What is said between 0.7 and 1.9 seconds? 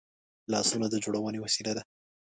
د جوړونې وسیله ده